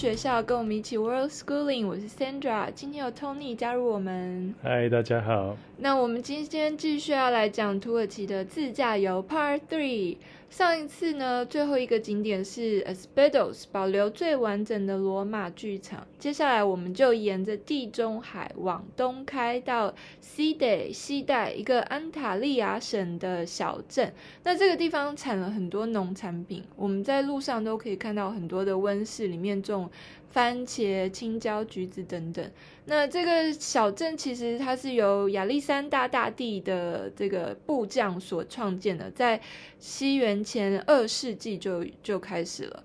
[0.00, 1.86] 学校，跟我们一起 World Schooling。
[1.86, 4.54] 我是 Sandra，今天有 Tony 加入我们。
[4.62, 5.54] 嗨，大家好。
[5.76, 10.16] 那我们今天继续要来讲土耳其的自驾游 Part Three。
[10.50, 16.04] 上一次呢，最后一个景点是 Aspedos，保留最完整的罗马剧场。
[16.18, 24.12] 接下来，我们就沿着地中海往东开到 Cide，西带，一个安塔利亚省的小镇。
[24.42, 29.88] 那这个地方产了很多农产品，我们在路上都可以看到很多的温室里面种
[30.30, 32.50] 番茄、青椒、橘子等等。
[32.86, 39.40] 那这个小镇其实它是由亚历山大大帝的这个部将所创建的，在
[39.78, 42.82] 西元前二世纪就就开始了。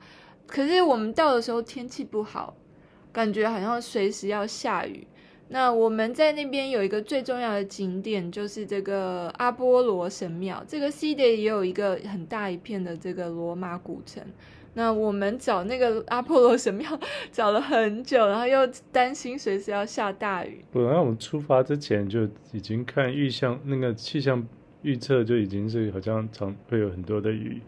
[0.47, 2.55] 可是我们到的时候天气不好，
[3.11, 5.07] 感觉好像随时要下雨。
[5.47, 10.63] 那我们在那边有一个最重要的景点，就是这个阿波罗神庙。
[10.67, 14.23] 这个 C 点也有一个很大一片的这个罗马古城。
[14.75, 16.99] 那我们找那个阿波罗神庙
[17.31, 20.63] 找了很久，然后又担心随时要下大雨。
[20.71, 24.45] 本来我们出发之前就已经看预象，那个气象
[24.83, 27.61] 预测就已经是好像常会有很多的雨，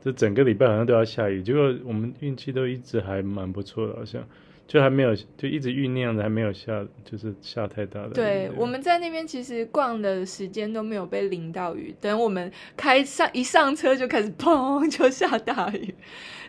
[0.00, 1.42] 这整个礼拜好像都要下雨。
[1.42, 4.24] 结果我们运气都一直还蛮不错的，好像。
[4.68, 8.10] 就还没有，就一直酝酿着，还没有下，就是下太大的。
[8.10, 15.94] 对，我们在那边其实逛的时间都没有被淋到雨，等我们开上一上车就开始砰就下大雨。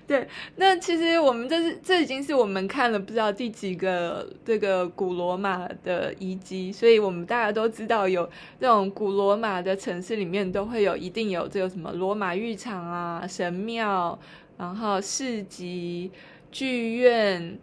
[0.06, 14.20] 对，那其实我们这是这已经是我们看了不知道第几个这个古罗马的遗迹，所以我们大家都知道有这种古罗马的城市里面都会有一定有这个什么罗马浴场啊、神庙，
[14.58, 16.12] 然后市集、
[16.52, 17.58] 剧院。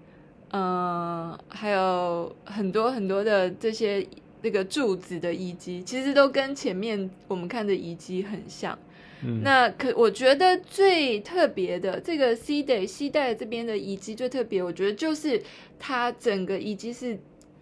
[0.53, 4.07] 嗯，还有很多很多的这些
[4.43, 8.79] 那个柱子的遗迹，其实都跟前面我们看的遗迹很像。
[9.25, 15.43] 嗯，那可我觉得最特别的这个 Side 西带这边的遗迹最特别，我觉得就是
[15.81, 17.19] 它整个遗迹是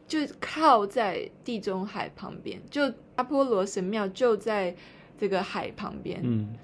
[0.06, 4.77] 就靠在地中海旁边，就阿波罗神庙就在
[5.19, 6.55] 这个海旁边，嗯，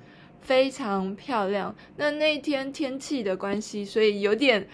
[0.42, 1.74] 非常漂亮。
[1.96, 4.68] 那那一天天气的关系，所以有点。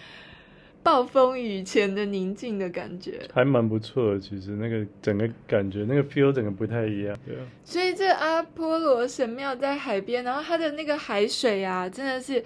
[0.83, 4.19] 暴风雨前的宁静的感觉，还蛮不错的。
[4.19, 7.41] 其实那个整个感觉，那个 feel 整个不太一样，对啊。
[7.65, 12.41] 所以这阿波罗神庙在海边，然后它的那个海水啊，真的是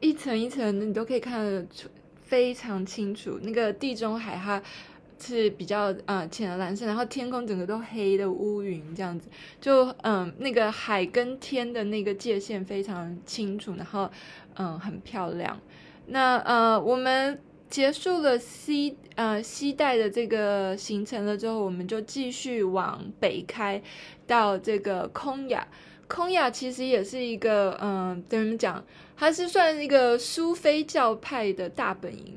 [0.00, 3.38] 一层一层的，你都可以看得出非常清楚。
[3.42, 4.62] 那个地中海它
[5.18, 9.26] 是比较呃浅的蓝色，然后天空整个都黑的乌云这样子，
[9.58, 14.10] 就嗯那个海跟天的那个界限非常清楚，然后
[14.56, 15.58] 嗯很漂亮。
[16.08, 17.38] 那呃我们。
[17.68, 23.82] 结束了西呃西带的这个行程了之后，我们就继续往北开
[24.26, 25.66] 到这个空雅。
[26.06, 28.84] 空雅其实也是一个嗯，怎么讲？
[29.16, 32.34] 它是算一个苏菲教派的大本营。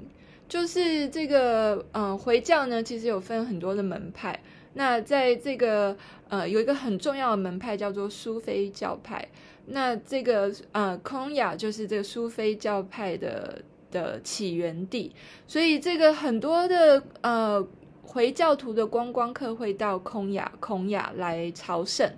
[0.47, 4.41] 就是这个嗯回教呢，其实有分很多的门派。
[4.73, 5.95] 那在这个
[6.27, 9.27] 呃有一个很重要的门派叫做苏菲教派。
[9.67, 13.61] 那这个呃空雅就是这个苏菲教派的。
[13.91, 15.11] 的起源地，
[15.47, 17.67] 所以这个很多的呃
[18.01, 22.11] 回教徒的观光客会到空雅空雅来朝圣。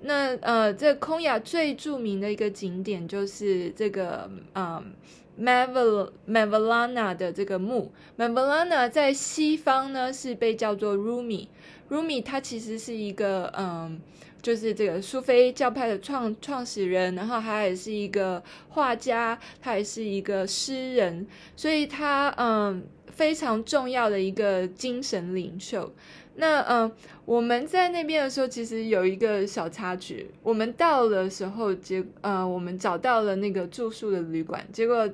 [0.00, 4.92] 那呃，这、空雅最著名的一个景点就是这个嗯
[5.40, 7.92] Mevlana Mevlana 的这个墓。
[8.16, 11.48] Mevlana 在西方呢是被叫做 Rumi
[11.90, 14.00] Rumi，他其实是一个嗯。
[14.40, 21.26] 就是这个苏菲教派的创创始人，然后他也是一个画家，他也是一个诗人，
[21.56, 25.92] 所以他嗯非常重要的一个精神领袖。
[26.36, 26.90] 那嗯
[27.24, 35.06] 我们在那边的时候，其实有一个小插曲，我们到的时候结呃我们找到了那个住宿的旅馆，结果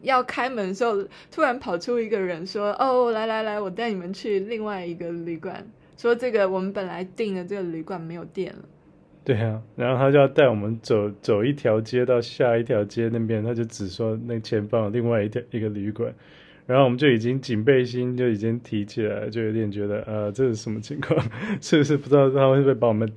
[0.00, 5.70] 要开门的时候，突然跑出一个人说：“哦，来来来，我带你们去另外一个旅馆。”
[6.00, 8.60] 说这个我们本来订的这个旅馆没有电了。
[9.22, 16.10] 对啊，然后他就要带我们走走一条街到下一条街那边，他就只说那前方另外一条一个旅馆，
[16.64, 21.22] 然后我们就已经警备心就已经提起来，就有点觉得、呃，这是什么情况？
[21.60, 23.12] 是不是不知道他会不会把我们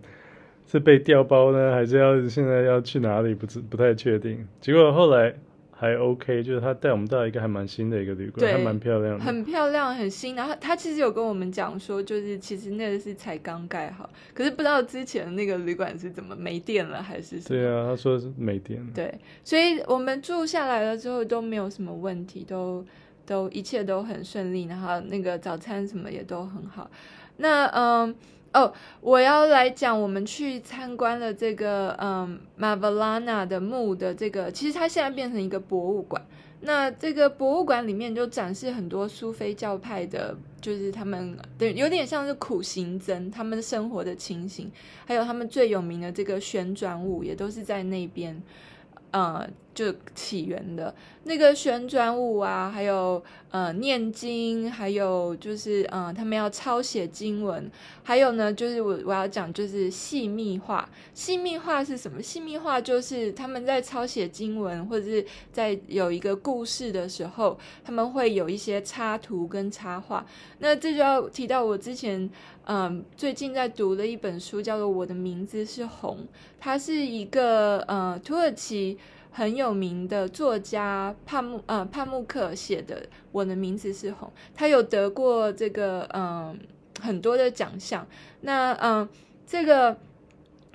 [0.68, 3.34] 是被调包呢，还是要现在要去哪里？
[3.34, 4.46] 不知不太确定。
[4.60, 5.34] 结果后来。
[5.84, 10.34] 还 OK，就是他带我们到一个还蛮新的一个旅馆，还蛮漂亮的，很漂亮，很新。
[10.34, 17.60] 然后他其实有跟我们讲说，就是其实那个是才刚盖好，可是不知道之前的那个旅馆是怎么没电了还是什么？
[17.60, 18.88] 对啊，他说是没电了。
[18.96, 19.14] 对，
[19.44, 22.86] 所以我们住下来了之后都没有什么问题，都
[23.26, 26.90] 都一切都很顺利，然后那个早餐什么也都很好。
[27.36, 28.16] 那嗯。
[28.54, 28.72] 哦，
[29.02, 36.24] 我要来讲，我们去参观了这个嗯马拉拉的墓的这个，其实它现在变成一个博物馆。
[36.62, 44.72] 那这个博物馆里面就展示很多苏菲教派的，就是他们对，有点像是苦行僧他们生活的情形，
[45.06, 48.42] 还有他们最有名的这个旋转舞，也都是在那边。
[49.12, 50.94] 呃，就起源的
[51.24, 57.70] 那个旋转舞啊，还有呃念经，还有就是呃他们要抄写经文，
[58.04, 60.88] 还有呢就是我我要讲就是细密画。
[61.14, 62.22] 细密画是什么？
[62.22, 70.26] 细密画就是他们在抄写经文或者是在有一个故事的时候，他们会有一些插图跟插画。
[70.60, 72.30] 那这就要提到我之前。
[72.66, 76.20] 嗯，最近在读的一本书叫做《我的名字是红》，
[76.58, 78.98] 它是一个呃土耳其
[79.34, 83.02] 很有名的作家帕慕呃帕慕克写的
[83.34, 86.58] 《我的名字是红》，他有得过这个嗯
[87.02, 88.08] 很多的奖项。
[88.42, 89.10] 那嗯
[89.46, 89.98] 这个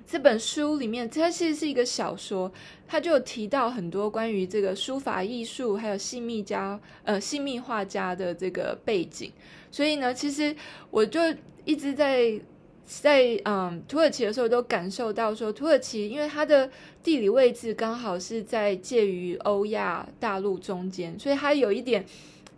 [0.07, 2.53] 这本书里面，它其实是一个小说，
[2.87, 9.33] 它就提到很多关于这个书法艺术还有细密家呃细密画家的这个背景。
[9.71, 10.55] 所以呢，其实
[10.91, 11.21] 我就。
[11.65, 12.41] 一直在
[12.89, 16.69] 在嗯土耳其的时候，都感受到说，土耳其因为它的
[17.03, 22.05] 地理位置刚好是在介于欧亚大陆中间，所以它有一点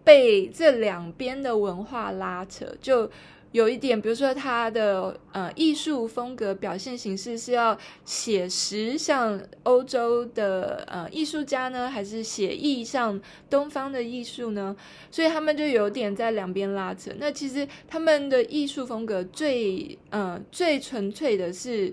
[0.05, 3.11] 被这两边的文化拉扯，就。
[3.52, 14.76] 有一点，比如说他的呃艺术风格表现形式是要写实，像欧洲的呃艺术家呢，还是写意像东方的艺术呢？
[15.11, 17.11] 所以他们就有点在两边拉扯。
[17.19, 21.93] 那其实他们的艺术风格最呃最纯粹的是，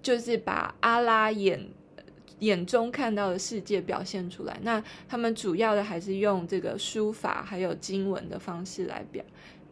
[0.00, 1.66] 就是把阿拉眼
[2.38, 4.56] 眼中看到的世界表现出来。
[4.62, 9.24] 那他们主要的还是用这个书法还有经文的方式来表。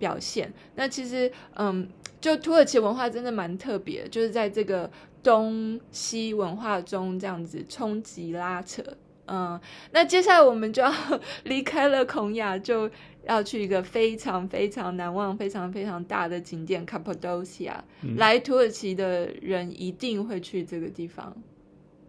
[0.03, 0.53] 表现。
[0.75, 1.89] 那其实，嗯，
[2.21, 4.91] 就土耳其文化真的蛮特别，就是在这个
[5.23, 8.83] 东西文化中这样子冲击拉扯。
[9.27, 9.59] 嗯，
[9.93, 10.93] 那接下来我们就要
[11.45, 12.91] 离开了孔雅，就
[13.29, 17.85] 要去一个非常非常难忘、非常非常大的景点——卡帕多西亚。
[18.03, 18.17] 嗯。
[18.17, 21.33] 来土耳其的人一定会去这个地方。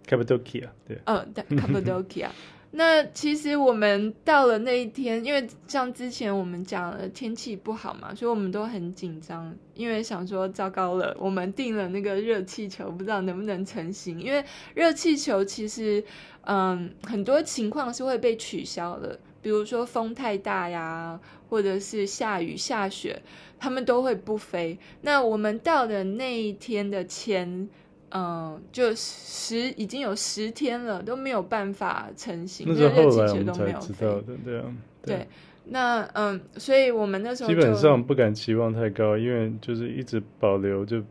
[0.08, 2.32] 卡帕多西亚，对，嗯，卡帕多西亚。
[2.76, 14.20] 那其实我们到了那一天，因为像之前我们讲的天气不好嘛，所以我们都很紧张，因为想说糟糕了，我们订了那个热气球，不知道能不能成行。
[14.20, 14.44] 因为
[14.74, 16.04] 热气球其实，
[16.46, 23.22] 嗯，很多情况是会被取消的，比如说风太大呀，或者是下雨下雪，
[23.60, 24.80] 他们都会不飞。
[25.02, 27.70] 那我们到的那一天的前。
[28.16, 34.66] 嗯，就十已经有十天了，都没有办法成型，那是后来我们才知道的，对啊。
[35.02, 35.28] 对，对
[35.66, 41.02] 那嗯，所以我们那时候基本上不敢期望太高，因为就是一直保留，就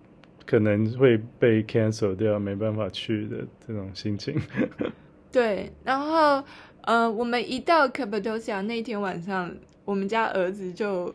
[0.46, 4.40] 可能会被 cancel 掉，没办法去的这种心情。
[5.32, 6.44] 对，然后
[6.82, 9.50] 嗯，我们一到 Cappadocia 那天晚上，
[9.84, 11.12] 我们家儿子就。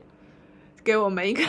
[0.87, 1.43] 给我们一个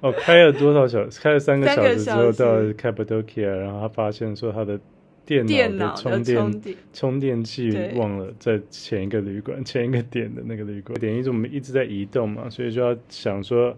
[0.00, 1.18] 哦，开了多少小时？
[1.20, 4.78] 开了三个小时之后到 Cappadocia，然后他发现说他的
[5.24, 5.44] 电
[5.76, 6.62] 脑的充电
[6.92, 13.70] 充电，器忘了在前一个旅馆 前一个点的那个旅馆点，一直我们一直在移动嘛，所以就要想说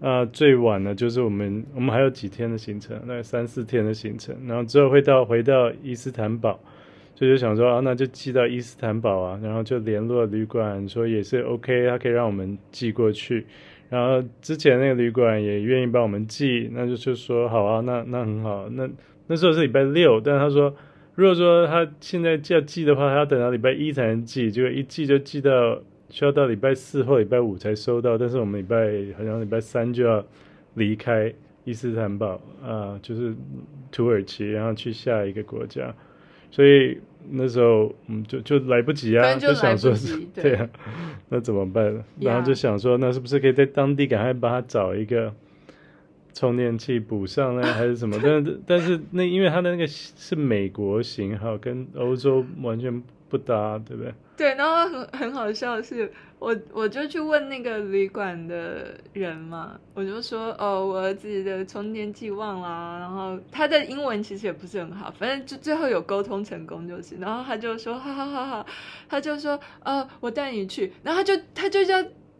[0.00, 6.58] 啊、呃，最晚呢就是我们我们还有几天的行程，大概三四天的行程，然后之后会到回到伊斯坦堡，
[7.14, 13.46] 所以就想说啊，那就寄到伊斯坦堡啊，然后就联络旅馆说也是 OK，他可以让我们寄过去。
[13.90, 18.68] 然后之前那个旅馆也愿意帮我们寄，那就就说好啊，那那很好。
[18.70, 18.88] 那
[19.26, 20.74] 那时候是礼拜六，但他说，
[21.14, 25.80] 如果说他现在要寄的话，他要等到礼拜一才能寄，结果一寄就寄到
[26.10, 28.18] 需要到礼拜四或礼拜五才收到。
[28.18, 28.76] 但是我们礼拜
[29.16, 30.24] 好像礼拜三就要
[30.74, 31.32] 离开
[31.64, 33.34] 伊斯坦堡啊，就是
[33.90, 35.94] 土耳其，然后去下一个国家，
[36.50, 36.98] 所以。
[37.30, 40.68] 那时候，嗯，就就来不及啊，就，就想说是， 对，对啊，
[41.28, 42.04] 那怎么办？
[42.20, 45.32] 然后就想说，那是不是可以在当地赶快帮他找一个
[46.32, 48.18] 充电器补上呢，还是什么？
[48.22, 54.12] 但是 但是那因为他的那个是美国型号，跟欧洲完全不搭，对不对？
[54.36, 68.66] 对，然后很很好笑的是，我我就去问那个旅馆的人嘛，我就说哦，我儿子的充电器忘啦，然后他的英文其实也不是很好，反正就最后有沟通成功就是，然后他就说好好好好，
[69.08, 71.94] 他就说呃，我带你去，然后他就他就叫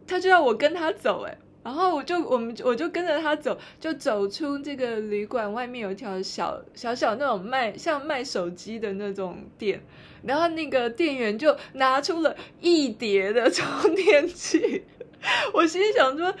[0.07, 1.37] 他就要我跟他走哎。
[1.61, 9.81] 然后我就我们我就跟着他走，就走出这个旅馆外面有一条小小小那种卖像卖手机的那种店，
[10.23, 14.83] 然后那个店员就拿出了一叠的充电器，
[15.53, 16.33] 我心里想说，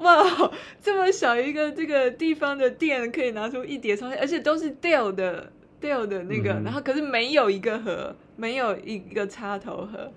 [0.00, 10.12] 哇，这么小一个这个地方的店可以拿出一叠充电，而且都是 Dell 的 Dell 的那个，嗯、然后可是没有一个盒，没有一个插头盒。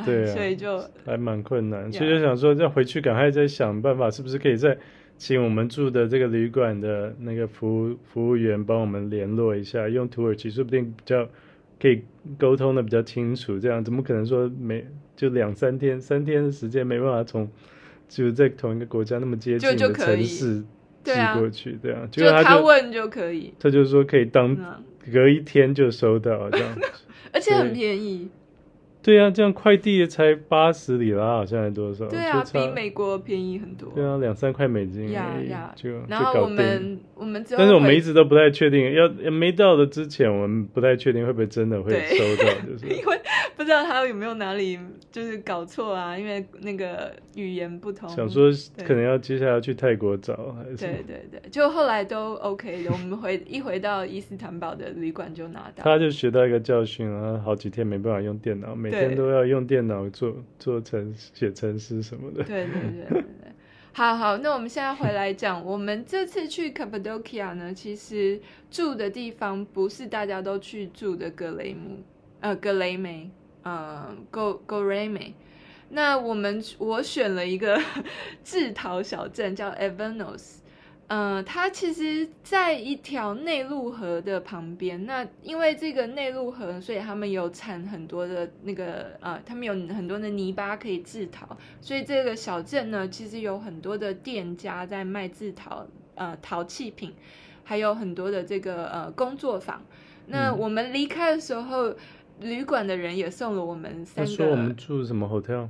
[0.06, 4.76] 对啊，所以就还蛮困难，所以就想说再回去赶快再想办法，是不是可以再
[5.16, 11.28] 请我们住的这个旅馆的那个服务服务员帮我们联络一下，用土耳其说不定比较
[11.80, 12.02] 可以
[12.38, 13.58] 沟通的比较清楚。
[13.58, 17.50] 这样怎么可能说没就两三天三天的时间没办法从
[18.08, 20.64] 就在同一个国家那么接近的城市
[21.04, 24.56] 寄过去，这样就他问就可以，他就说可以当
[25.12, 26.78] 隔一天就收到这样。
[27.32, 28.28] 而且很便宜，
[29.02, 32.06] 对啊，这样快递才八十里拉，好像还多少？
[32.06, 33.90] 对啊，比美国便宜很多。
[33.94, 43.20] 对啊，两三块美金呀呀，就然后我们我们，但是我们一直都不太确定，要没到的之前，我们不太确定会不会真的会收到，就是 因为
[43.56, 44.78] 不知道他有没有哪里
[45.10, 48.08] 就是搞错啊，因为那个语言不同。
[48.10, 48.50] 想说
[48.86, 52.90] 可能要接下来要去泰国找，还是对对对，就后来都 OK 的。
[52.92, 62.42] 我们回 一回到伊斯坦堡的旅馆就拿到，他就学到一个教训啊，好几天没办法用电脑，每天都要用电脑做做程写程式什么的。
[62.44, 63.24] 对对对对对，
[63.92, 72.02] 好好，那我们现在回来讲，我们这次去 Cappadocia 呢，其实住的地方不是大家都去住的格雷姆，
[72.40, 73.30] 呃，格雷梅。
[73.62, 75.34] 呃，Go Göreme，
[75.90, 77.78] 那我们我选了一个
[78.42, 79.68] 自陶小镇叫
[81.10, 85.04] 呃，它其实在一条内陆河的旁边。
[85.06, 97.12] 那因为这个内陆河，所以他们有产很多的那个呃，他们有很多的泥巴可以制陶，所以这个小镇呢，其实有很多的店家在卖制陶呃陶器品，
[97.64, 99.82] 还有很多的这个呃工作坊。
[100.26, 101.88] 那我们离开的时候。
[101.90, 101.96] 嗯
[102.40, 104.30] 旅馆的人也送了我们三个。
[104.30, 105.68] 他说我们住什么 hotel？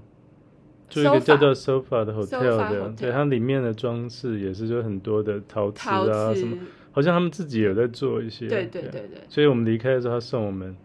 [0.90, 6.58] 住一个叫做 sofa 的 hotel 的，对，它里面的装饰也是就很多的陶瓷啊什么，
[6.92, 8.48] 好像他们自己有在做一些。
[8.48, 9.20] 对对对对。
[9.28, 10.76] 所以我们离开的时候，他送我们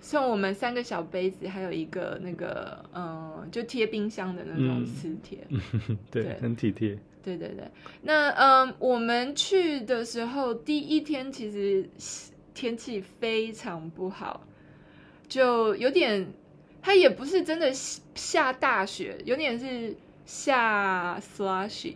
[0.00, 6.96] 送我们三个小杯子，还有一个那个嗯，就贴冰箱的那种磁铁，嗯， 对，很体贴。
[7.22, 7.64] 对对对。
[8.02, 11.88] 那嗯，我们去的时候第一天其实
[12.52, 14.46] 天气非常不好。
[15.26, 16.24] 就有点，
[16.84, 21.94] 它也不是真的下大雪，有点是下 slushy，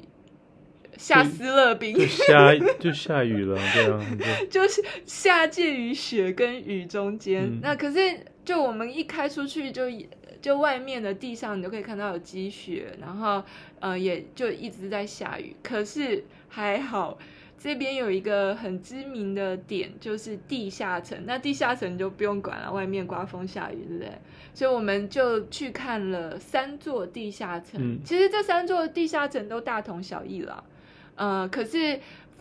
[0.96, 4.00] 下斯乐冰，就下 就下雨了，对啊，
[4.50, 7.44] 就是下介于雪跟雨中间。
[7.44, 7.98] 嗯、那可是，
[8.46, 10.06] 就我们一开出去就，就
[10.40, 13.44] 就外面的地上，你都可以看到有积雪，然后
[13.80, 15.54] 呃，也就一直在下雨。
[15.62, 17.18] 可是还好。
[17.58, 21.18] 这边有一个很知名的点，就是地下城。
[21.26, 24.12] 那地下城就不用管了，外面刮风下雨，对不对？
[24.54, 27.80] 所以我们就去看了三座地下城。
[27.82, 30.62] 嗯、其实这三座地下城都大同小异了，
[31.16, 31.98] 呃，可是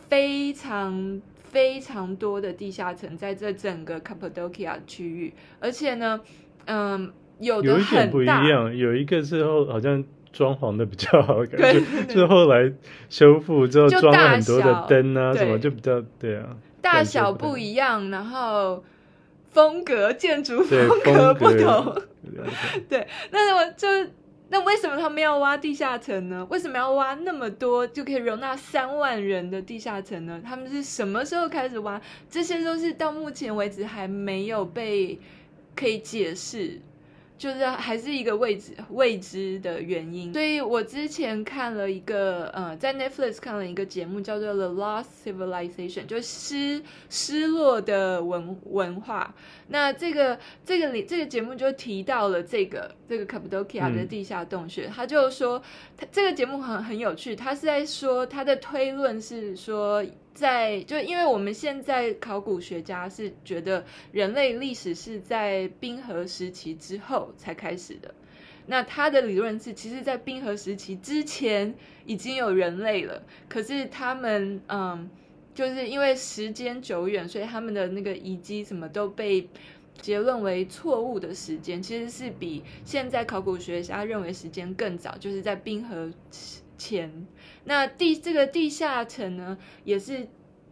[0.08, 6.22] 非常非常多的地下城在这整个 Cappadocia 区域，而且呢，
[6.66, 10.04] 嗯、呃，有的很大，有一点不一样，有一个时候好像。
[10.38, 12.72] 装潢的比较好， 感觉就是后来
[13.10, 18.84] 修复之后装了很多的灯啊，什么就比较对啊，大小不一样，然后
[19.50, 22.04] 风格建筑风格不同，
[22.88, 23.88] 对，那我就
[24.50, 26.46] 那为什么他们要挖地下城呢？
[26.52, 30.40] 为什么要挖那么多就可以容纳三万人的地下城呢？
[30.46, 32.00] 他们是什么时候开始挖？
[32.30, 35.20] 这些都是到目前为止还没有被
[35.76, 36.80] 可以解释。
[37.38, 49.34] 就是还是一个未知未知的原因，所以我之前看了一个呃，在 Netflix 看了一个节目，叫做《The Lost Civilization》，就失失落的文文化。
[49.68, 55.62] 那这个这个里这个节目就提到了这个这个 Cappadocia 的地下洞穴，嗯、他就说
[55.96, 60.06] 他这个节目很很有趣，他是在说他的推论是说。
[60.38, 68.14] 在就因为我们现在考古学家是觉得人类历史是在冰河时期之后才开始的，
[68.68, 71.74] 那他的理论是，其实，在冰河时期之前
[72.06, 75.10] 已经有人类了，可是他们嗯，
[75.58, 79.50] 就是因为时间久远，所以他们的那个遗迹什么都被
[80.00, 86.12] 结论为错误的时间，其实是比现在考古学家认为时间更早，就是在冰河
[86.78, 87.12] 前。
[87.64, 90.28] 那地这个地下城呢，也是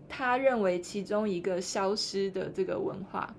[0.08, 3.36] 他认为其中一个消失的这个文化。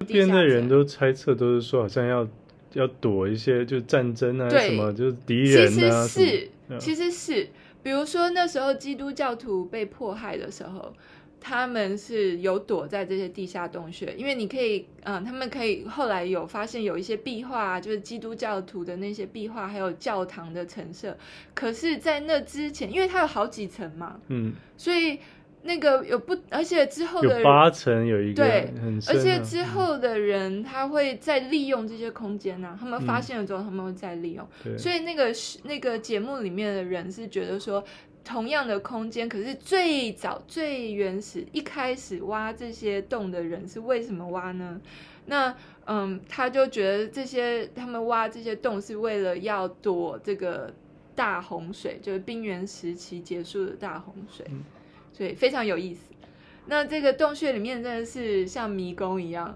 [0.00, 2.28] 这边的人都猜测，都是说好像要
[2.74, 6.06] 要躲一些，就战争啊什么，就是敌人啊。
[6.06, 7.48] 其实是，其实是，
[7.84, 10.92] 比如说那时候基督教徒被迫害的时候。
[11.46, 21.14] 他们是有躲在这些地下洞穴，因为你可以，嗯，他们可以后来有发现有一些壁画，就是基督教徒的那些壁画，还有教堂的陈设。
[21.52, 25.18] 可是，在那之前，因为它有好几层嘛，嗯，所以
[25.66, 34.46] 那个有不，而且之后的有八层有一个对啊，而且之后的人他会再利用这些空间呢、啊，他们发现了之后，他们会再利用。
[34.62, 37.82] 对所以那个那个节目里面的人是觉得说，
[38.22, 44.78] 同样的空间，可是最早最原始一开始挖这些洞的人是为什么挖呢？
[45.24, 45.56] 那
[45.86, 50.70] 嗯，他就觉得这些他们挖这些洞是为了要躲这个
[51.14, 54.44] 大洪水，就是冰原时期结束的大洪水。
[54.50, 54.62] 嗯
[55.14, 56.12] 所以非常有意思。
[56.66, 59.54] 那这个洞穴里面真的是像迷宫一样，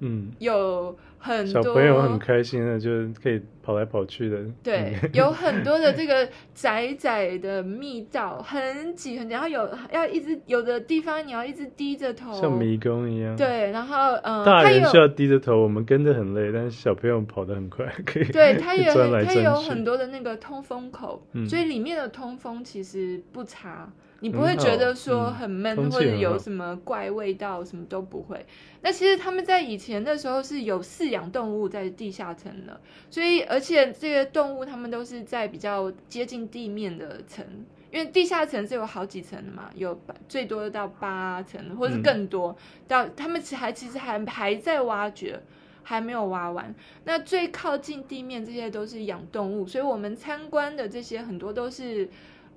[0.00, 4.38] 嗯，有很多小朋友很开心的，就是可以跑来跑去的。
[4.62, 13.34] 对， 有很多的这个窄窄的密道，很挤很挤，然后有要一直有的地方你要一直低着头，像迷宫一样。
[13.34, 18.24] 对，然后嗯，大人需要低着头，我们跟着很累，但是小朋友跑得很快，可以。
[18.26, 18.84] 对，它也
[19.24, 23.92] 它也有很多的那个通风口，嗯，所以里面的通风其实不差。
[24.20, 28.46] 你不会觉得说很闷，嗯、或者有什么怪味道，什么都不会。
[28.80, 32.80] 那其实他们在以前的时候是有饲养动物在地下层的，
[33.10, 37.42] 所以而且这些动物它们都是在比较接近地面的层，
[37.90, 39.98] 因为地下层是有好几层的嘛，有
[40.28, 42.54] 最多到八层或是更多。
[42.58, 45.40] 嗯、到他们还其实还还在挖掘，
[45.82, 46.74] 还没有挖完。
[47.04, 52.06] 那最靠近地面这些都是养动物，所以我们参观的这些很多都是。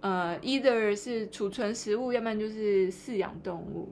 [0.02, 3.90] 呃，either 是储存食物，要不然就是饲养动物。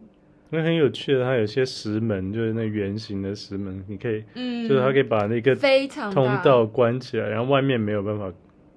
[0.50, 8.32] 那很有趣的，它有些石门，就是那圆形的石门，你可以，嗯，就是它可以把那个非常通道关起来，然后外面没有办法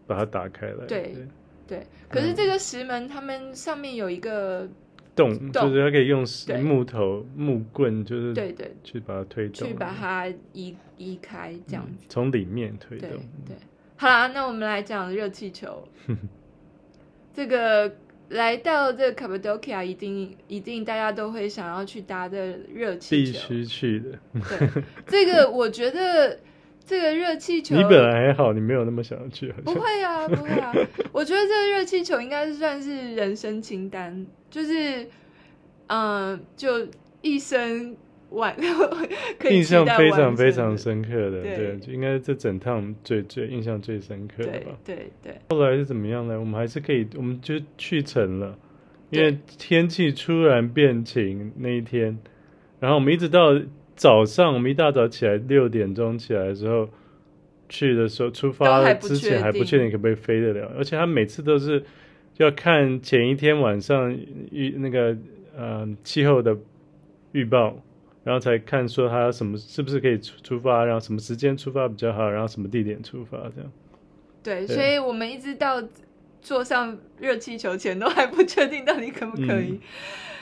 [0.07, 0.87] 把它打开来。
[0.87, 1.27] 对对，
[1.69, 4.69] 对，可是这个石门，它们上面有一个
[5.15, 6.25] 洞，就是它可以用
[6.62, 13.11] 木头木棍，就是对对，去把它推动，去把它移移开，这样子，从里面推动。
[13.47, 13.57] 对，
[13.97, 15.87] 好啦，那我们来讲热气球。
[17.33, 17.95] 这个
[18.31, 24.19] 来到这个 Cappadocia，一定一定大家都会想要去搭的热气球，必须去的。
[24.49, 26.38] 对，这个 我觉得
[26.85, 30.73] 这个热气球，你本来还好，你没有那么想要去，不会啊， 不会啊。
[31.12, 35.05] 我觉得这个热气球应该是算是人生清单，就是
[35.88, 36.88] 嗯、呃，就
[37.23, 37.97] 一生。
[38.31, 38.55] 晚
[39.51, 44.79] 印象非常非常深刻的，对，应该是这整趟最最印象最深刻的吧。
[44.85, 45.35] 对对，对。
[45.49, 46.38] 后来是怎么样呢？
[46.38, 48.57] 我们还是可以，我们就去成了，
[49.11, 52.16] 因为天气突然变晴那一天，
[52.79, 53.61] 然后我们一直到
[53.97, 56.88] 早上，我们一大早起来六点钟起来的时候，
[57.69, 61.83] 去的时候出发之前还不确定可不可以飞得了，而且他每次都是
[62.37, 64.16] 要看前一天晚上
[64.53, 65.16] 预那个
[65.57, 66.57] 呃气候的
[67.33, 67.77] 预报。
[68.22, 73.72] 然后才看说他什么是不是可以出出发，然后什么时间出发比较好，然后什么地点出发这样。
[74.42, 75.83] 对，对所以我们一直到
[76.42, 79.70] 坐上热气球前都还不确定到底可不可以。
[79.72, 79.80] 嗯、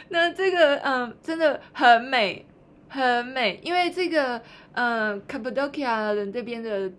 [0.09, 2.45] 那这个嗯，真的很美，
[2.89, 6.91] 很美，因为这个嗯，Cappadocia 的这边的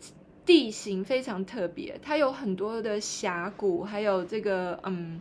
[0.46, 5.20] 地形非常特别，它有很多的峡谷，还有这个嗯，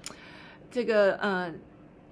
[0.70, 1.58] 这个嗯。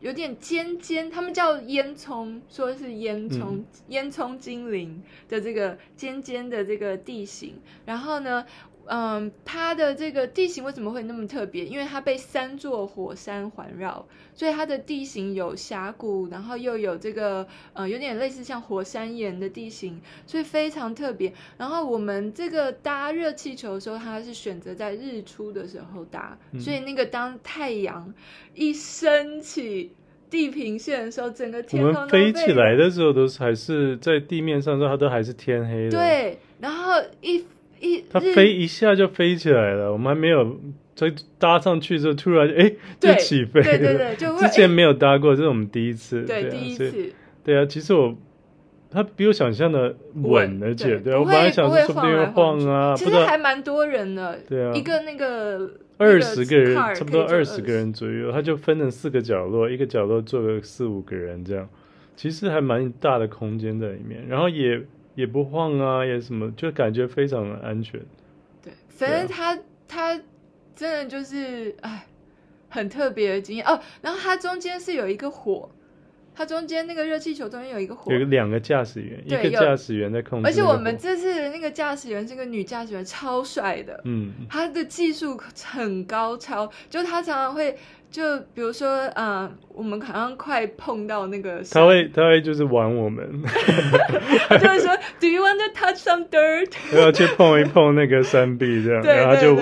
[0.00, 7.54] 有点尖尖，他们叫烟囱，说是烟囱，嗯、烟囱精灵的这个尖尖的这个地形。
[7.84, 8.44] 然后呢，
[8.88, 11.64] 嗯，它的这个地形为什么会那么特别？
[11.64, 21.32] 因为它被三座火山环绕，所以它的地形有峡谷，然后又有这个，呃、嗯，有点类似像火山岩的地形，所以非常特别。
[21.58, 28.14] 然后我们这个搭热气球的时候，它是选择在日出的时候搭，嗯、所以那个当太阳
[28.54, 29.92] 一升起
[30.30, 35.90] 地平线的时候，整个天空我们飞起来的时候，都是还是在地面上的时候，它都还是天黑的。
[35.90, 37.44] 对，然后一。
[37.80, 40.58] 一它飞一下就飞起来了，我们还没有
[40.94, 43.66] 在搭上去之后，突然哎就起飞了。
[43.66, 46.22] 对对对，就 之前没有搭过，这是我们第一次。
[46.24, 47.12] 对，对啊、第一次。
[47.44, 48.16] 对啊，其实我
[48.90, 54.38] 它比我想象的稳，而且对，对我本来想说说不定会晃啊，其实还蛮多人的。
[54.48, 61.68] 对啊，一个那个二十个人，差不多二十个人左右，它就分成四个角落，一个角落坐个四五个人这样，
[62.16, 64.80] 其实还蛮大的空间在里面，然后也
[65.16, 68.00] 也不晃啊，也什么，就感觉非常的安全。
[68.62, 70.20] 对反正他他
[70.76, 72.06] 真的就是哎，
[72.68, 73.80] 很特别的经验哦。
[74.02, 75.70] 然后它中间是有一个火，
[76.34, 80.46] 它中间那个热气球中间有一个火，有两个驾驶员，一个驾驶员在控制。
[80.46, 87.76] 而且我们这次那个驾驶员是个女驾驶员，超帅的，嗯，她的技术很高超，就她常常会。
[88.16, 88.22] 就
[88.54, 93.42] 比如说，嗯、呃，我们好像快碰到那个，他会他会就是玩我们，
[94.48, 96.72] 他就会说， Do you want to touch some dirt？
[96.98, 99.54] 要去碰一碰那个山壁这样，然后就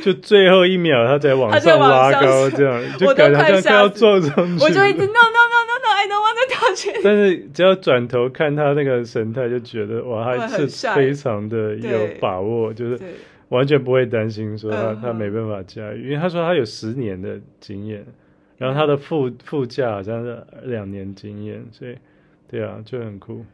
[0.00, 7.00] 就最后一秒他才往上拉高这样，就感觉好像快要撞上去，我就一直 No No no no no，I don't want to touch。
[7.02, 13.00] 但是只要转头看他那个神态，就觉得哇，他是非常的有把握，就是
[13.48, 18.04] 完全不会担心说他他没办法驾驭，因为他说他有十年的经验，
[18.58, 21.96] 然后他的副副驾好像是两年经验，所以
[22.48, 23.44] 对啊，就很酷。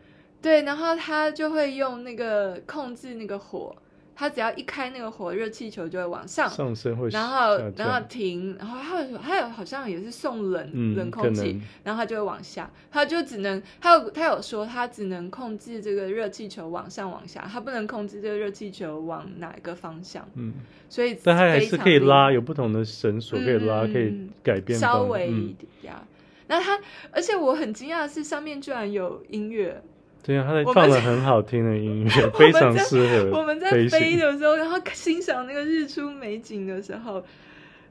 [0.41, 3.75] 对，然后他就会用那个控制那个火。
[4.15, 20.29] 它只要一开那个火，热气球就会往上上升，会然后然后停，然后还有还有好像也是送冷、嗯、冷空气，然后它就会往下，它就只能它有它有说它只能控制这个热气球往上往下，它不能控制这个热气球往哪一个方向。
[20.35, 20.53] 嗯，
[20.89, 26.05] 所以但它还是可以拉，有不同的绳索可以拉，嗯、可以改变稍微一点呀。
[26.49, 29.83] 那、嗯、它而且我很惊讶的是上面居然有音乐。
[30.23, 37.25] 对啊，他在放了很好听的音乐， 非常适合我们在飞的时候，然后欣赏那个日出美景的时候，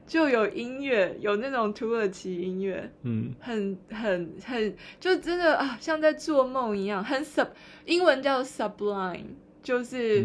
[0.06, 7.48] 就有音乐，有那种土耳其音乐，嗯，很很很，就真的啊，像在做梦一样，很 sub，
[7.84, 9.26] 英文叫 sublime，
[9.62, 10.24] 就是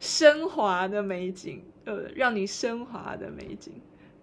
[0.00, 3.74] 升华的美景，呃，让你升华的美景。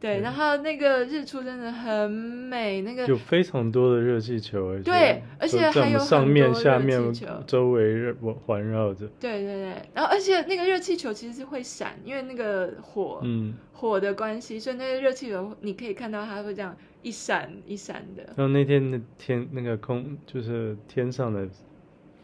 [0.01, 7.13] 对，然后那个日出真的很美，那个有非常多的热气球，对，而且还有上面、下面、
[7.45, 8.11] 周围
[8.47, 9.07] 环绕着。
[9.19, 18.23] 对对对，然后而且那个热气球其实是会闪，因为那个火，嗯，火的关系，所以那个热气球你可以看到它会这样一闪一闪的。
[18.35, 21.47] 然后那天的天，那个空就是天上的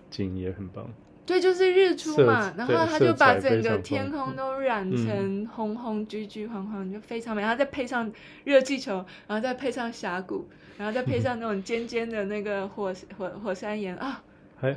[0.09, 0.91] 景也很棒。
[1.27, 7.41] 对，就是日出嘛，然后他就把整个天空都染成红红、橘橘、黄黄，就非常美。
[7.41, 8.09] 然后再配上
[8.45, 14.23] 热气球，然后再配上峡谷，然后再配上那种尖尖的那个火 火火山岩啊，
[14.55, 14.73] 还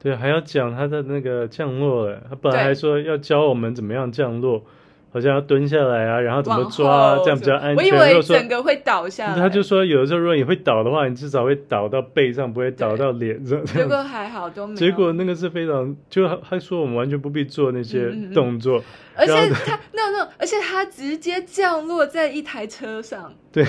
[0.00, 2.12] 对，还要讲他的那个降落。
[2.28, 4.64] 他本来还说要教我们怎么样降落。
[5.10, 7.76] 好像要蹲下来啊，然后怎么抓，这样比较安全。
[7.76, 9.34] 我以为整个会倒下来。
[9.34, 13.64] 他就说，有的时候如果你会倒的话，你至少会倒到背上，不会倒到脸上。
[13.64, 14.78] 结果还好，都没有。
[14.78, 18.82] 结果那个是非常，就他说我们完全不必做那些动作。
[19.16, 23.32] 而且他那那，而且他直接降落在一台车上。
[23.50, 23.64] 对。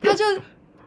[0.00, 0.24] 他就。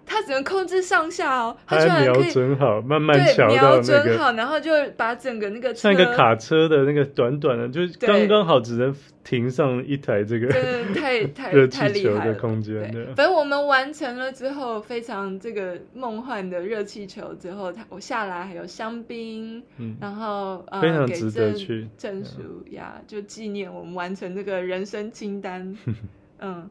[0.06, 10.48] 他只能控制上下哦，他居然可以瞄准好，慢慢瞧到那个，瞄准好，然后就把整个那个车像一个卡车的那个短短的，就是刚刚好只能停上一台这个，
[10.94, 12.92] 太 太热气球的空间。
[12.92, 25.76] 对，反正我们完成了之后，非常这个梦幻的热气球之后，他我下来还有香槟，嗯，然后呃非常值得去证书呀，就纪念我们完成这个人生清单，
[26.40, 26.70] 嗯，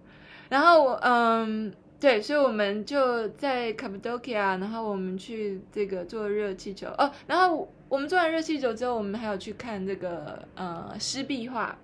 [0.48, 1.72] 然后我嗯。
[2.04, 11.74] 对，所以我们就在卡帕多奇亚，然后我们去这个坐热气球哦，然后我们做完热气球之后，我们还有去看这个呃湿壁画，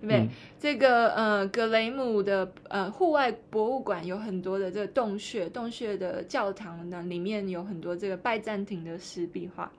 [0.00, 0.20] 对不对？
[0.20, 0.28] 嗯、
[0.58, 9.70] 这个呃格雷姆的呃户外博物馆有很多的这个洞穴，洞穴的教堂呢里面有很多这个拜占庭的湿壁画。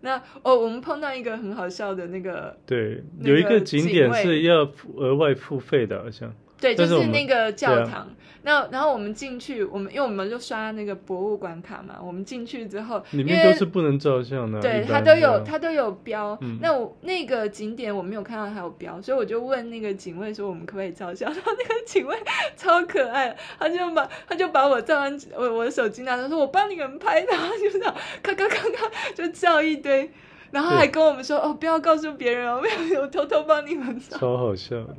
[0.00, 6.34] 那哦，我们碰到一个很好笑的那个，对，有一个景点是要额外付费的，好像。
[6.60, 8.08] 对，就是那个教堂。
[8.42, 11.96] 那然后我们进去，我们因为我们就刷那个博物馆卡嘛。
[12.00, 14.60] 我们进去之后，里面都是不能照相的。
[14.60, 16.38] 对，它都有，它都有标。
[16.40, 22.16] 嗯、那我那个景点我没有看到它有标，所以我就问那个警卫说：“我们可不可以照相？” 然后那个警卫
[22.56, 30.10] 超可爱，他就把他就把我照完我我的手机拿，他说：“我帮你们拍。”然后就这样咔咔咔咔就照一堆。
[30.50, 34.16] 然后还跟我们说哦，不要告诉别人哦， 没有，我偷偷帮你们照。
[34.18, 34.96] 超好笑的。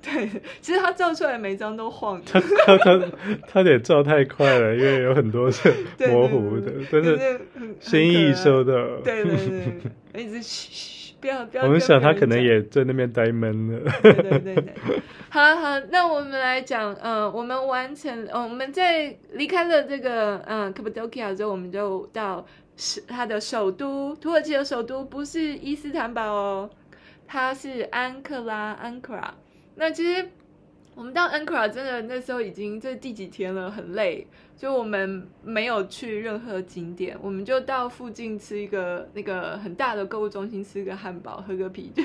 [0.00, 0.28] 对，
[0.60, 2.22] 其实他照出来每张都晃。
[2.24, 3.00] 他他他
[3.48, 5.68] 他得照太快了，因为有很多是
[6.08, 8.72] 模糊的，对对对，但是心意收到。
[9.02, 9.36] 对对
[10.12, 11.64] 对，一直嘘嘘，不要不要。
[11.64, 13.90] 我们想他可能也在那边呆闷了。
[14.02, 14.74] 对对对对。
[15.28, 22.46] 好好，那我们来讲，嗯，我们完成，嗯，我们在离开了这个，嗯，卡帕多其亚之后，我们就到。
[22.76, 26.70] 是它的首都，土耳其的首都不是伊斯坦堡哦，
[27.26, 29.34] 它是安克拉，安克拉。
[29.76, 30.28] 那其实
[30.94, 42.02] 我们到安克拉真的那时候已经这第几天了，很累，就我们没有去任何景点，我们就到附近吃一个那个很大的购物中心吃个汉堡，喝个啤酒。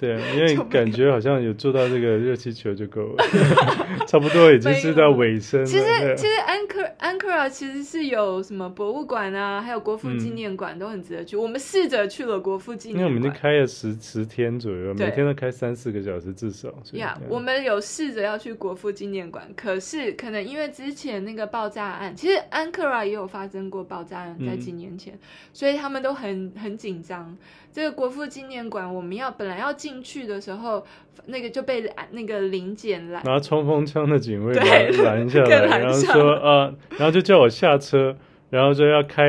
[0.00, 3.24] 对，因为感觉好像有做到这个热气球就够了，
[4.08, 5.66] 差不多已经是到尾声了。
[5.66, 5.84] 其实
[6.16, 11.36] 其实安克安克拉其实是有什么博物馆啊，还有国父纪念馆都很值得去。
[11.36, 16.72] 我们试着去了国父纪念馆，因为我们已经开了十十天左右，每天都开三四个小时至少。
[16.92, 25.18] 呀，我们有试着要去国父纪念馆，可是可能因为之前那个爆炸案，其实安克拉也有发生过爆炸案，在几年前，
[25.52, 27.36] 所以他们都很很紧张。
[27.72, 30.84] 这个国父纪念馆，我们要本来要进去的时候，
[31.26, 38.16] 那个就被那个临检拦，拿冲锋枪的警卫拦下来， 然后说啊，然后就叫我下车，
[38.50, 39.24] 然后说要开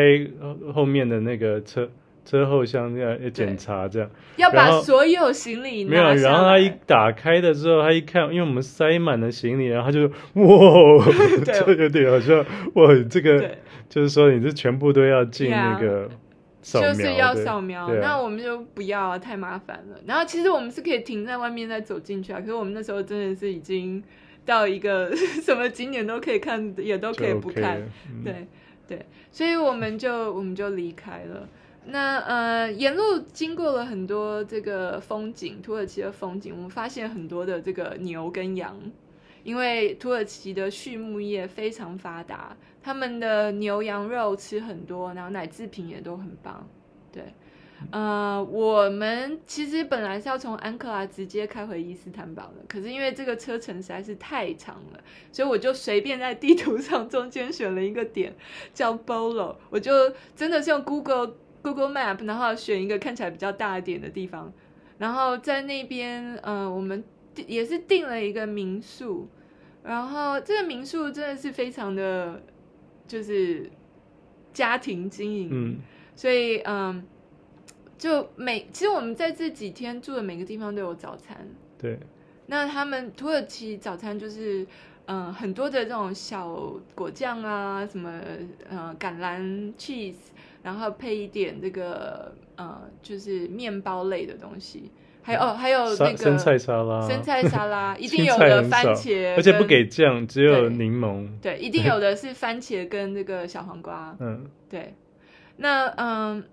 [0.73, 1.88] 后面的那个车
[2.25, 10.08] 车后箱要检查这样，要把所有行李没有，然后他一打开的时候，他一看，因为我们塞满了行李，然后他就
[10.41, 11.06] 哇，
[11.45, 12.39] 就有点好像
[12.73, 13.51] 哇，这个
[13.88, 16.10] 就是说你这全部都要进那个。
[16.62, 20.00] 就是要扫描，那我们就不要啊，太麻烦了。
[20.06, 22.39] 然后其实我们是可以停在外面再走进去啊。
[22.39, 24.04] 可是我们那时候真的是已经
[24.45, 27.78] 到一个 什么景点都可以看，也都可以不看。
[27.78, 28.47] OK 嗯、对
[28.88, 31.47] 对，所以我们就我们就离开了。
[31.86, 38.80] 那呃，沿路经过了很多这个风景，土耳其的风景，我们发现很多的这个牛跟羊。
[39.43, 46.67] 因为土耳其的畜牧业非常发达，他们的牛羊肉吃很多，然后奶制品也都很棒。
[47.12, 47.23] 对，
[47.89, 54.99] 呃，我们其实本来是要从安克拉直接开回伊斯坦堡的，可是因为这个车程实在是太长了，
[55.32, 58.36] 所以我就随便在地图上中间选了一个点
[58.73, 59.91] 叫 Bolo，我就
[60.36, 64.54] 真的是用 Google Google Map，然后选一个看起来比较大一点的地方，
[64.99, 67.04] 然后在那边，呃，我们。
[67.47, 69.27] 也是订了一个民宿，
[69.83, 72.41] 然后这个民宿真的是非常的，
[73.07, 73.69] 就是
[74.53, 75.77] 家庭经营，嗯，
[76.15, 77.03] 所以嗯，
[77.97, 81.97] 就每其实我们在这几天住的每个地方都有早餐，对，
[82.47, 84.67] 那他们土耳其早餐就是
[85.05, 88.21] 嗯很多的这种小果酱啊，什么
[88.69, 90.15] 呃橄榄 cheese，
[90.61, 94.91] 然后配一点这个呃就是面包类的东西。
[95.21, 101.27] 还有哦，还有那个生菜沙拉，生菜沙拉 一定有的番茄，而且不给酱，只有柠檬。
[101.41, 104.15] 对，一定有的是番茄跟那个小黄瓜。
[104.19, 104.93] 嗯，对。
[105.57, 106.43] 那嗯，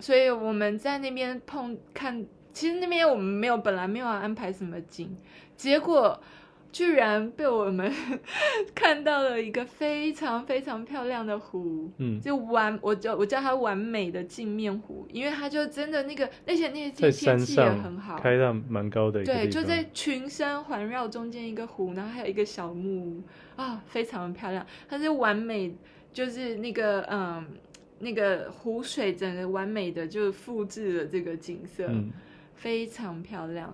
[0.00, 5.16] 所以我们在那边碰看，其实那边我们没有，本来没有安排什么景，
[5.56, 6.18] 结果。
[6.74, 7.88] 居然被我们
[8.74, 23.22] 看到了一个非常非常漂亮的湖，嗯，就完，我叫我叫它完美的镜面湖，因为它就真的那个那些那些天气也很好，开到蛮高的一个，对，就在群山环绕中间一个湖，然后还有一个小木屋
[23.54, 25.72] 啊，非常的漂亮，它是完美，
[26.12, 27.46] 就是那个嗯，
[28.00, 32.10] 那个湖水整个完美的就复制了这个景色，嗯，
[32.56, 33.72] 非常漂亮。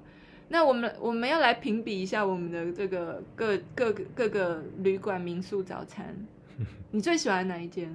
[0.52, 6.14] 那我们我们要来评比一下我们的这个各各各各个旅馆民宿早餐，
[6.90, 7.88] 你最喜欢哪一间？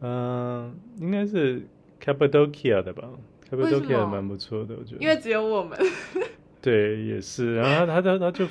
[0.00, 1.62] 嗯、呃，应该是
[1.98, 3.08] Cappadocia 的吧
[3.50, 5.00] ，Cappadocia 蛮不错的，我觉得。
[5.00, 5.78] 因为只有我们。
[6.60, 7.56] 对，也是。
[7.56, 8.46] 然后他他他就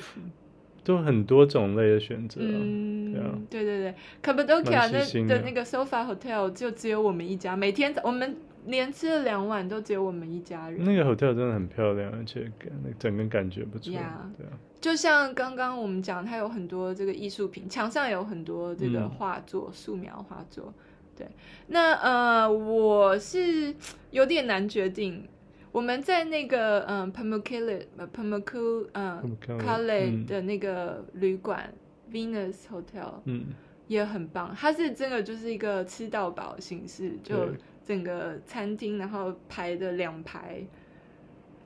[0.83, 2.41] 都很多种类的选择。
[2.43, 8.35] 嗯，对啊，对对对，Cappadocia 那的那个 Sofa Hotel 就只有我们一家，每天我们。
[8.69, 10.83] 连吃了两碗，都只有我们一家人。
[10.83, 12.49] 那个 hotel 真的很漂亮，而且
[12.83, 13.91] 那整个感觉不错。
[13.91, 20.73] Yeah, 对啊，就像刚刚我们讲，它有很多这个艺术品，墙上有很多这个画作，嗯、素描画作。
[21.17, 21.27] 对，
[21.67, 23.75] 那呃，我是
[24.11, 25.27] 有点难决定。
[25.71, 31.71] 我们在那个嗯 Pamukkale Pamukkale 嗯 Kale 的那个旅馆、
[32.07, 33.47] 嗯、Venus Hotel，嗯，
[33.89, 34.55] 也很棒。
[34.55, 37.49] 它是真的就是一个吃到饱形式，就。
[37.89, 40.63] 整个餐厅，然后排的两排，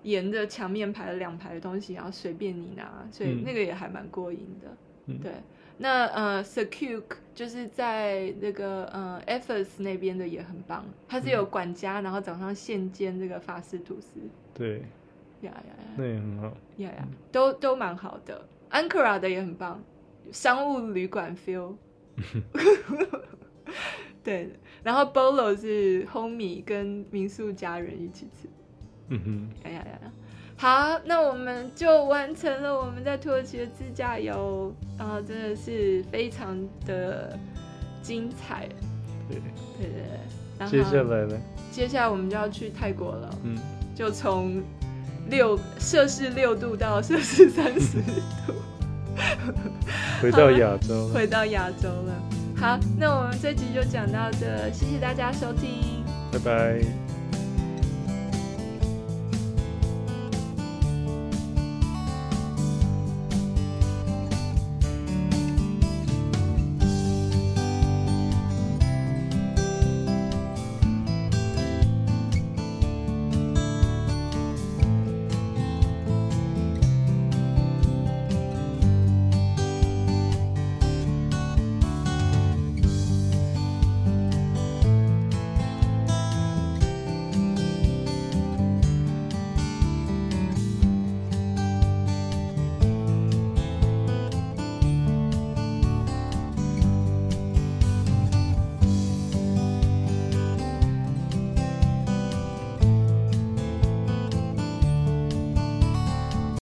[0.04, 4.70] 沿着墙面排了两排的东西，然后随便你拿，所以那个也还蛮过瘾的。
[5.08, 5.34] 嗯、对，
[5.80, 14.22] 那呃 Kirkuk 就是在那个呃 Efes 那边的也很棒，它是有管家，嗯、然后早上现煎这个法式吐司。
[14.54, 14.78] 对，
[15.42, 16.48] 呀呀呀，那也很好。
[16.78, 18.48] 呀呀，都都蛮好的。
[18.72, 19.84] Ankara 的也很棒，
[20.32, 21.74] 商务旅馆 feel。
[24.24, 24.50] 对，
[24.84, 28.48] 然后 Bolo 是 Homie 跟民宿家人一起吃。
[29.10, 30.12] 嗯哼，哎呀呀呀，
[30.56, 37.38] 好，那我们就完成了我们在土耳其的自驾游，然后真的是非常的
[38.02, 38.70] 精彩。
[39.28, 39.90] 对对对，
[40.58, 41.38] 然后接下来呢？
[41.72, 43.30] 接下来我们就要去泰国了。
[43.44, 43.58] 嗯，
[43.94, 44.64] 就从
[45.30, 47.98] 六摄氏六度到摄氏三十
[48.48, 48.54] 度，
[50.22, 52.14] 回到亚洲，回到亚洲了。
[52.56, 57.13] 好，那我们这集就讲到这，谢谢大家收听，拜拜。